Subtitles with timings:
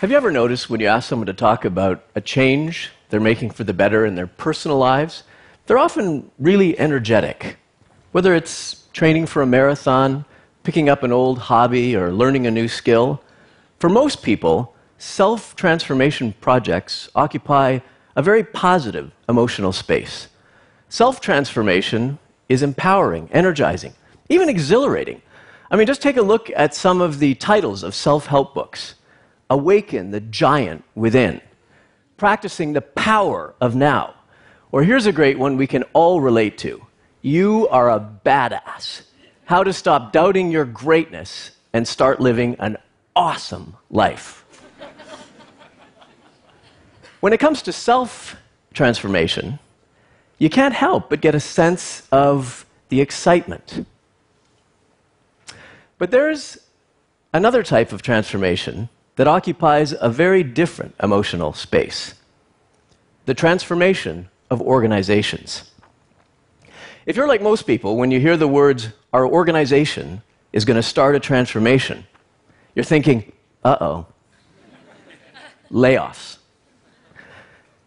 [0.00, 3.50] Have you ever noticed when you ask someone to talk about a change they're making
[3.50, 5.24] for the better in their personal lives,
[5.66, 7.58] they're often really energetic.
[8.12, 10.24] Whether it's training for a marathon,
[10.62, 13.22] picking up an old hobby, or learning a new skill,
[13.78, 17.80] for most people, self transformation projects occupy
[18.16, 20.28] a very positive emotional space.
[20.88, 23.92] Self transformation is empowering, energizing,
[24.30, 25.20] even exhilarating.
[25.70, 28.94] I mean, just take a look at some of the titles of self help books
[29.50, 31.40] Awaken the Giant Within,
[32.16, 34.14] Practicing the Power of Now.
[34.70, 36.86] Or here's a great one we can all relate to
[37.20, 39.02] You are a badass.
[39.46, 42.78] How to stop doubting your greatness and start living an
[43.16, 44.44] awesome life.
[47.18, 48.36] when it comes to self
[48.72, 49.58] transformation,
[50.38, 53.84] you can't help but get a sense of the excitement.
[55.98, 56.58] But there's
[57.34, 58.88] another type of transformation
[59.20, 62.14] that occupies a very different emotional space
[63.26, 65.70] the transformation of organizations.
[67.04, 70.22] If you're like most people, when you hear the words, our organization
[70.54, 72.06] is going to start a transformation,
[72.74, 73.30] you're thinking,
[73.62, 74.06] uh oh,
[75.70, 76.38] layoffs.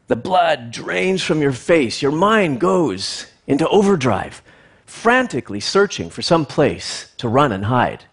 [0.09, 4.43] The blood drains from your face, your mind goes into overdrive,
[4.85, 8.05] frantically searching for some place to run and hide.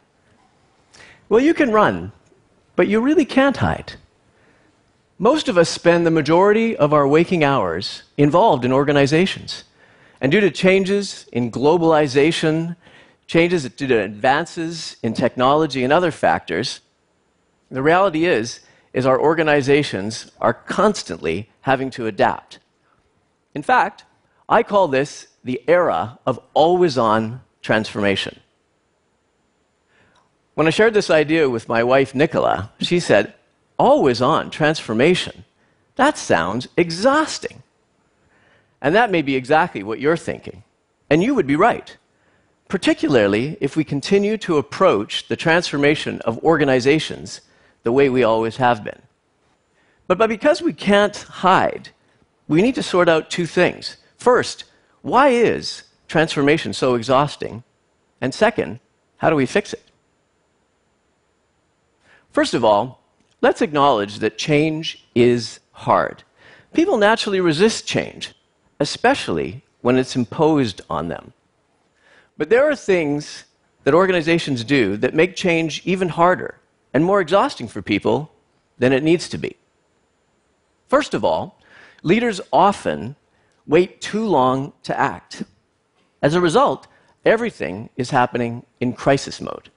[1.29, 2.13] Well, you can run
[2.81, 3.93] but you really can't hide.
[5.19, 9.65] Most of us spend the majority of our waking hours involved in organizations.
[10.19, 12.77] And due to changes in globalization,
[13.27, 16.81] changes due to advances in technology and other factors,
[17.71, 18.61] the reality is
[18.95, 22.61] is our organizations are constantly having to adapt.
[23.55, 24.07] In fact,
[24.49, 28.41] I call this the era of always on transformation.
[30.61, 33.33] When I shared this idea with my wife, Nicola, she said,
[33.79, 35.47] always on transformation.
[35.97, 37.63] That sounds exhausting.
[38.83, 40.63] And that may be exactly what you're thinking.
[41.09, 41.97] And you would be right.
[42.69, 47.41] Particularly if we continue to approach the transformation of organizations
[47.83, 49.01] the way we always have been.
[50.09, 51.89] But, because we can't hide,
[52.49, 53.97] we need to sort out two things.
[54.19, 54.65] First,
[55.01, 57.63] why is transformation so exhausting?
[58.21, 58.81] And second,
[59.17, 59.90] how do we fix it?
[62.33, 63.03] First of all,
[63.41, 66.23] let's acknowledge that change is hard.
[66.73, 68.33] People naturally resist change,
[68.79, 71.33] especially when it's imposed on them.
[72.39, 73.45] But there are things
[73.85, 76.61] that organizations do that make change even harder
[76.95, 78.31] and more exhausting for people
[78.79, 79.57] than it needs to be.
[80.89, 81.59] First of all,
[82.03, 83.17] leaders often
[83.67, 85.43] wait too long to act.
[86.23, 86.87] As a result,
[87.25, 89.71] everything is happening in crisis mode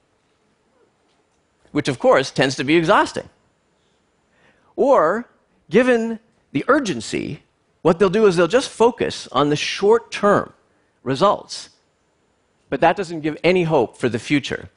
[1.74, 3.28] which of course tends to be exhausting.
[4.76, 5.28] Or,
[5.68, 6.20] given
[6.52, 7.42] the urgency,
[7.82, 10.52] what they'll do is they'll just focus on the short term
[11.02, 11.70] results.
[12.70, 14.70] But that doesn't give any hope for the future.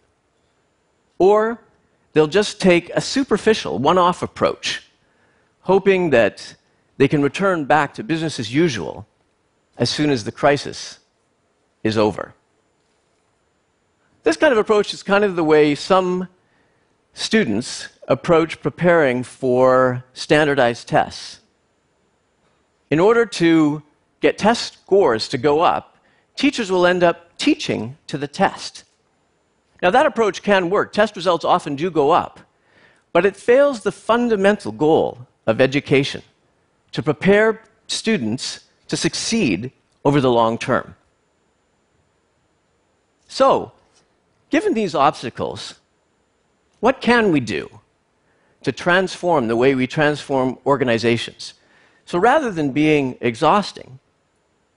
[1.20, 1.60] Or
[2.14, 4.82] they'll just take a superficial, one off approach,
[5.62, 6.56] hoping that
[6.98, 9.06] they can return back to business as usual
[9.78, 10.98] as soon as the crisis
[11.84, 12.34] is over.
[14.24, 16.28] This kind of approach is kind of the way some
[17.18, 21.40] students approach preparing for standardized tests.
[22.92, 23.82] In order to
[24.22, 25.98] get test scores to go up,
[26.36, 28.84] teachers will end up teaching to the test.
[29.82, 30.94] Now, that approach can work.
[30.94, 32.40] Test results often do go up,
[33.14, 36.22] but it fails the fundamental goal of education
[36.92, 39.72] to prepare students to succeed
[40.06, 40.96] over the long term.
[43.28, 43.72] So,
[44.52, 45.74] given these obstacles,
[46.80, 47.70] what can we do
[48.64, 51.54] to transform the way we transform organizations?
[52.06, 54.00] So rather than being exhausting,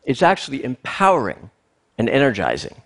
[0.04, 1.50] it's actually empowering
[1.98, 2.82] and energizing.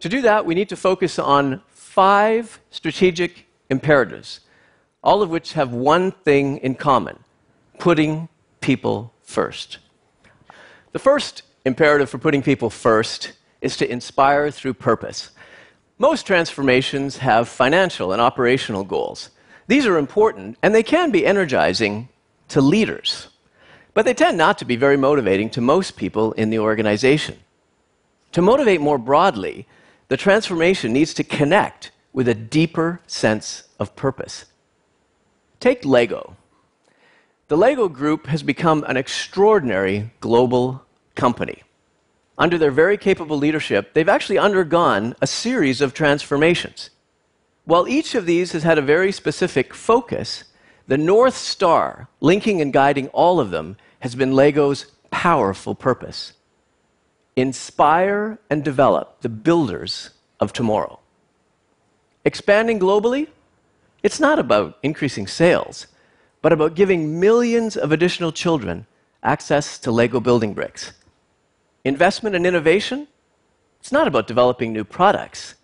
[0.00, 4.40] To do that, we need to focus on five strategic imperatives,
[5.04, 7.18] all of which have one thing in common
[7.78, 8.28] putting
[8.60, 9.78] people first.
[10.92, 15.30] The first imperative for putting people first is to inspire through purpose.
[16.00, 19.28] Most transformations have financial and operational goals.
[19.66, 22.08] These are important, and they can be energizing
[22.48, 23.28] to leaders,
[23.92, 27.36] but they tend not to be very motivating to most people in the organization.
[28.32, 29.66] To motivate more broadly,
[30.08, 34.46] the transformation needs to connect with a deeper sense of purpose.
[35.60, 36.34] Take Lego.
[37.48, 40.82] The Lego Group has become an extraordinary global
[41.14, 41.62] company
[42.40, 46.88] under their very capable leadership, they've actually undergone a series of transformations.
[47.66, 50.44] While each of these has had a very specific focus,
[50.88, 56.32] The North Star, linking and guiding all of them, has been Lego's powerful purpose
[57.36, 60.10] inspire and develop the builders
[60.40, 60.98] of tomorrow.
[62.24, 63.28] Expanding globally,
[64.02, 65.86] it's not about increasing sales,
[66.42, 68.86] but about giving millions of additional children
[69.22, 70.92] access to Lego building bricks.
[71.84, 73.08] Investment and innovation,
[73.80, 75.54] it's not about developing new products,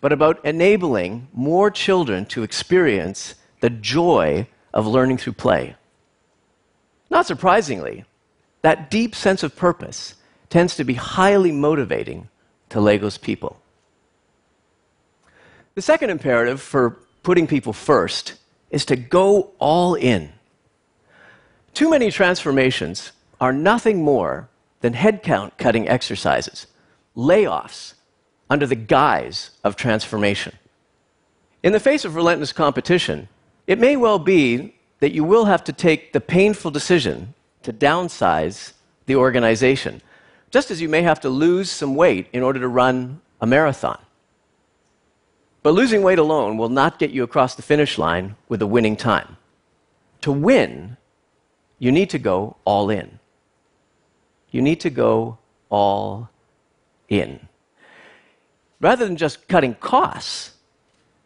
[0.00, 5.74] but about enabling more children to experience the joy of learning through play.
[7.10, 8.04] Not surprisingly,
[8.62, 10.14] that deep sense of purpose
[10.50, 12.28] tends to be highly motivating
[12.68, 13.60] to Lego's people.
[15.74, 18.34] The second imperative for putting people first
[18.70, 20.32] is to go all in.
[21.74, 24.48] Too many transformations are nothing more
[24.80, 26.66] than headcount cutting exercises,
[27.16, 27.94] layoffs
[28.50, 30.54] under the guise of transformation.
[31.62, 33.28] In the face of relentless competition,
[33.66, 38.72] it may well be that you will have to take the painful decision to downsize
[39.06, 40.00] the organization,
[40.50, 43.98] just as you may have to lose some weight in order to run a marathon.
[45.62, 48.96] But losing weight alone will not get you across the finish line with a winning
[48.96, 49.36] time.
[50.22, 50.96] To win,
[51.78, 53.17] you need to go all in.
[54.50, 56.30] You need to go all
[57.08, 57.48] in.
[58.80, 60.52] Rather than just cutting costs,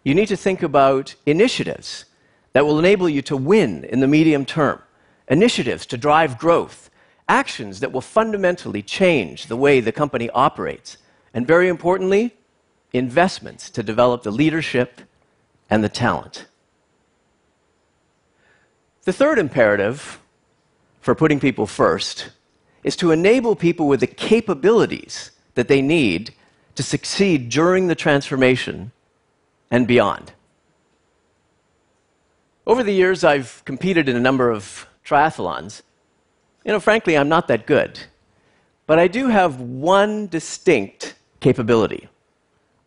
[0.04, 2.06] you need to think about initiatives
[2.52, 4.80] that will enable you to win in the medium term,
[5.28, 6.90] initiatives to drive growth,
[7.28, 10.96] actions that will fundamentally change the way the company operates,
[11.32, 12.34] and very importantly,
[12.92, 15.00] investments to develop the leadership
[15.70, 16.46] and the talent.
[19.04, 20.20] The third imperative
[21.00, 22.30] for putting people first
[22.82, 26.34] is to enable people with the capabilities that they need
[26.74, 28.92] to succeed during the transformation
[29.70, 30.32] and beyond.
[32.66, 35.82] Over the years, I've competed in a number of triathlons.
[36.64, 38.00] You know, frankly, I'm not that good.
[38.86, 42.08] But I do have one distinct capability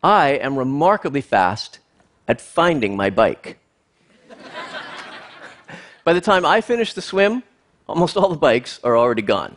[0.02, 1.80] I am remarkably fast
[2.28, 3.58] at finding my bike.
[6.04, 7.42] By the time I finish the swim,
[7.88, 9.56] almost all the bikes are already gone.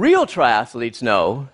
[0.00, 1.50] Real triathletes know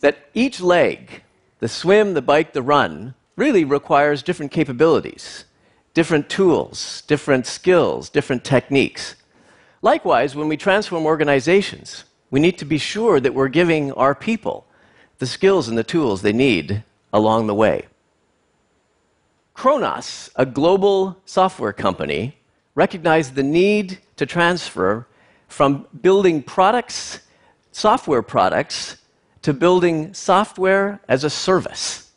[0.00, 1.22] that each leg,
[1.60, 5.46] the swim, the bike, the run, really requires different capabilities,
[5.94, 9.14] different tools, different skills, different techniques.
[9.80, 14.66] Likewise, when we transform organizations, we need to be sure that we're giving our people
[15.18, 16.84] the skills and the tools they need
[17.14, 17.86] along the way.
[19.54, 22.36] Kronos, a global software company,
[22.74, 25.06] recognized the need to transfer
[25.48, 27.20] from building products,
[27.74, 28.96] software products,
[29.42, 32.12] to building software as a service.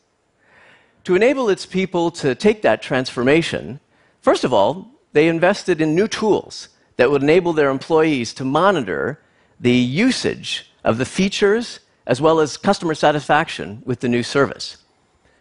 [1.04, 3.80] To enable its people to take that transformation,
[4.22, 9.20] first of all, they invested in new tools that would enable their employees to monitor
[9.60, 14.78] the usage of the features as well as customer satisfaction with the new service.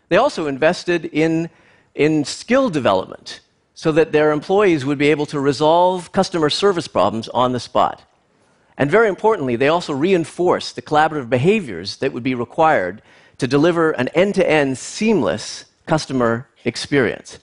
[0.08, 1.50] They also invested in,
[1.94, 3.40] in skill development
[3.74, 8.02] so that their employees would be able to resolve customer service problems on the spot.
[8.78, 13.02] And very importantly, they also reinforce the collaborative behaviors that would be required
[13.38, 17.38] to deliver an end to end seamless customer experience.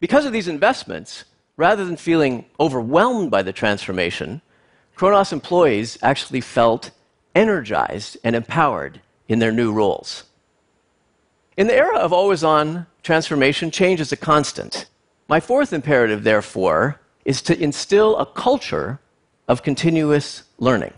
[0.00, 1.24] Because of these investments,
[1.56, 4.40] rather than feeling overwhelmed by the transformation,
[4.94, 6.90] Kronos employees actually felt
[7.34, 10.24] energized and empowered in their new roles.
[11.56, 14.86] In the era of always on transformation, change is a constant.
[15.28, 19.00] My fourth imperative, therefore, is to instill a culture
[19.48, 20.92] of continuous learning.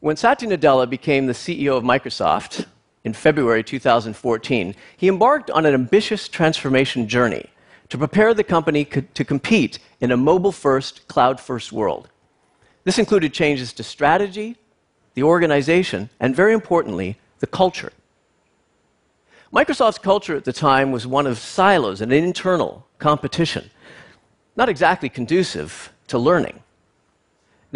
[0.00, 2.66] When Satya Nadella became the CEO of Microsoft,
[3.04, 7.46] in February 2014, he embarked on an ambitious transformation journey
[7.88, 12.08] to prepare the company to compete in a mobile first, cloud first world.
[12.82, 14.56] This included changes to strategy,
[15.14, 17.92] the organization, and very importantly, the culture.
[19.52, 23.70] Microsoft's culture at the time was one of silos and internal competition,
[24.56, 26.60] not exactly conducive to learning.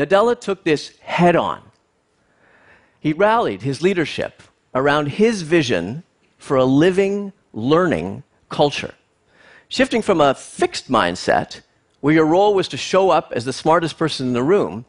[0.00, 1.60] Nadella took this head on.
[3.00, 4.42] He rallied his leadership
[4.74, 6.04] around his vision
[6.38, 8.94] for a living, learning culture.
[9.68, 11.60] Shifting from a fixed mindset,
[12.00, 14.86] where your role was to show up as the smartest person in the room,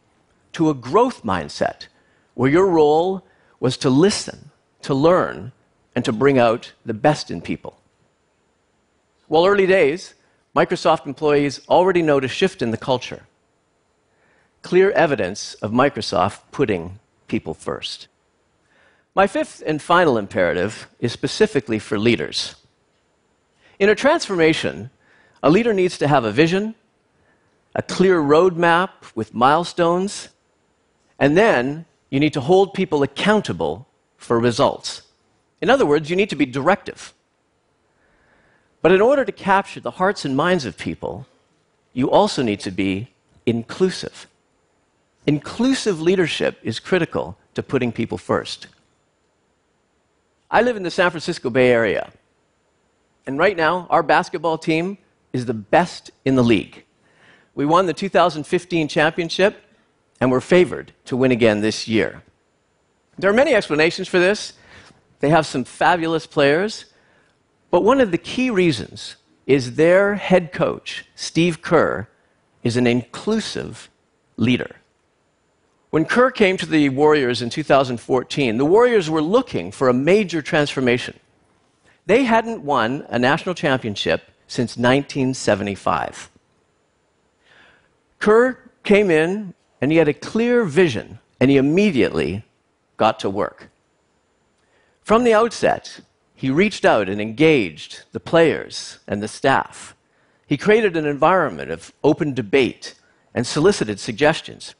[0.53, 1.87] to a growth mindset,
[2.33, 3.25] where your role
[3.59, 4.49] was to listen,
[4.81, 5.51] to learn,
[5.93, 7.77] and to bring out the best in people.
[9.27, 10.13] While early days,
[10.55, 13.23] Microsoft employees already note a shift in the culture.
[14.61, 18.07] Clear evidence of Microsoft putting people first.
[19.15, 22.55] My fifth and final imperative is specifically for leaders.
[23.79, 24.89] In a transformation,
[25.43, 26.75] a leader needs to have a vision,
[27.75, 30.29] a clear roadmap with milestones,
[31.17, 33.87] and then you need to hold people accountable
[34.17, 35.01] for results.
[35.61, 37.13] In other words, you need to be directive.
[38.81, 41.27] But in order to capture the hearts and minds of people,
[41.93, 43.09] you also need to be
[43.45, 44.27] inclusive.
[45.27, 48.67] Inclusive leadership is critical to putting people first.
[50.49, 52.11] I live in the San Francisco Bay Area,
[53.25, 54.97] and right now, our basketball team
[55.31, 56.83] is the best in the league.
[57.53, 59.61] We won the 2015 championship,
[60.19, 62.23] and we're favored to win again this year.
[63.17, 64.53] There are many explanations for this.
[65.19, 66.85] They have some fabulous players,
[67.69, 72.07] but one of the key reasons is their head coach, Steve Kerr,
[72.63, 73.89] is an inclusive
[74.37, 74.80] leader.
[75.91, 80.41] When Kerr came to the Warriors in 2014, the Warriors were looking for a major
[80.41, 81.19] transformation.
[82.05, 86.29] They hadn't won a national championship since 1975.
[88.19, 92.45] Kerr came in and he had a clear vision, and he immediately
[92.95, 93.69] got to work.
[95.01, 95.99] From the outset,
[96.35, 99.95] he reached out and engaged the players and the staff.
[100.47, 102.93] He created an environment of open debate
[103.33, 104.75] and solicited suggestions.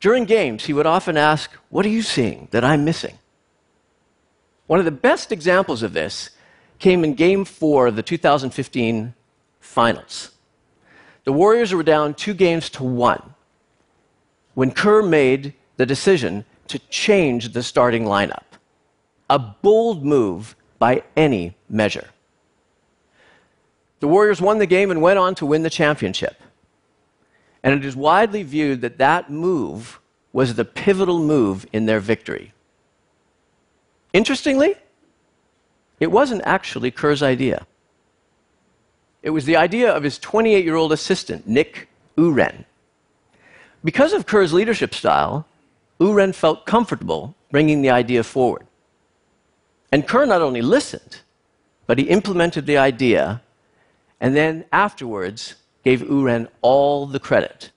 [0.00, 3.18] During games, he would often ask, What are you seeing that I'm missing?
[4.66, 6.30] One of the best examples of this
[6.78, 9.14] came in game four of the 2015
[9.60, 10.30] finals.
[11.24, 13.34] The Warriors were down two games to one
[14.54, 18.44] when Kerr made the decision to change the starting lineup.
[19.28, 22.08] A bold move by any measure.
[24.00, 26.40] The Warriors won the game and went on to win the championship.
[27.62, 30.00] And it is widely viewed that that move
[30.32, 32.52] was the pivotal move in their victory.
[34.12, 34.74] Interestingly,
[35.98, 37.66] it wasn't actually Kerr's idea.
[39.22, 42.64] It was the idea of his 28 year old assistant, Nick U'Ren.
[43.84, 45.46] Because of Kerr's leadership style,
[46.00, 48.66] U'Ren felt comfortable bringing the idea forward.
[49.92, 51.20] And Kerr not only listened,
[51.86, 53.42] but he implemented the idea
[54.20, 57.70] and then afterwards gave U'Ren all the credit.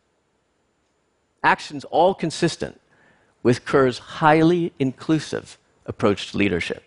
[1.44, 2.80] Actions all consistent
[3.42, 6.84] with Kerr's highly inclusive approach to leadership.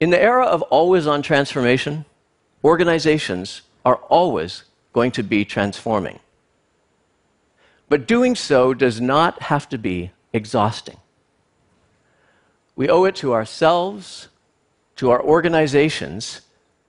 [0.00, 2.04] In the era of always on transformation,
[2.62, 6.18] organizations are always going to be transforming.
[7.88, 10.98] But doing so does not have to be exhausting.
[12.76, 14.28] We owe it to ourselves,
[14.96, 16.40] to our organizations,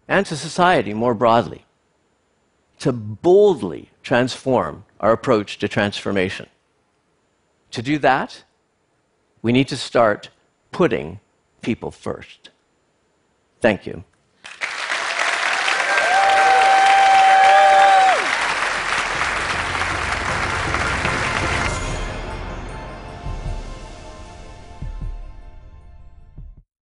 [0.08, 1.65] and to society more broadly
[2.86, 6.46] to boldly transform our approach to transformation.
[7.72, 8.44] To do that,
[9.42, 10.30] we need to start
[10.72, 11.20] putting
[11.64, 12.52] people first.
[13.60, 14.04] Thank you.